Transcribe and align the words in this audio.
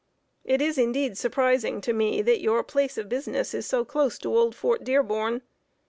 It 0.43 0.63
is 0.63 0.79
indeed 0.79 1.15
surprising 1.15 1.79
to 1.81 1.93
me 1.93 2.23
that 2.23 2.41
your 2.41 2.63
place 2.63 2.97
of 2.97 3.07
business 3.07 3.53
is 3.53 3.67
so 3.67 3.85
close 3.85 4.17
to 4.17 4.35
old 4.35 4.55
Fort 4.55 4.83
Dearborn. 4.83 5.43